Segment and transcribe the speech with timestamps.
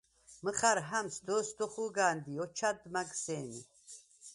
[0.43, 3.61] მჷხა̈რ ჰამს დოსდ ოხუგა̈ნდ ი ოჩვა̈დდ მა̈გ სემი.